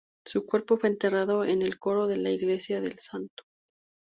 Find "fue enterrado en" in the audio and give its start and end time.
0.79-1.61